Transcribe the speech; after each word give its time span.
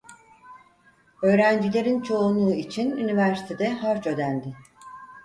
Öğrencilerin 1.21 2.01
çoğunluğu 2.01 2.53
için 2.53 2.91
üniversitede 2.91 3.69
harç 3.73 4.07
ödendi. 4.07 4.57